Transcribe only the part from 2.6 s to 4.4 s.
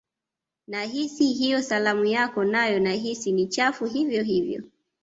nahisi ni chafu hivyo